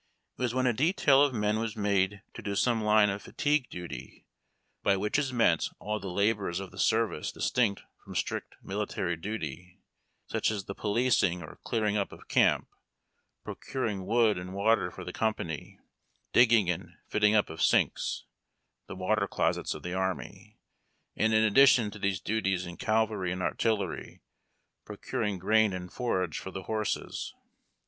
[0.35, 3.69] It was when a detail of men was made to do some line of fatigue
[3.69, 4.25] duty.,
[4.81, 5.73] by which is THE KHEIMATK JONAHS AND BEATS.
[5.77, 9.77] 101 meant all the labors of the service distinct from strict mili taiy duty,
[10.25, 12.69] such as the" policing" or clearing np of camp,
[13.43, 15.77] procuring wood and water for the company,
[16.33, 18.25] digging and fitting up of sinks
[18.87, 20.57] (the water closets of the army),
[21.15, 24.23] and, in addition to these duties, in cavalry and artillery,
[24.83, 27.35] procuring grain and forage for the horses.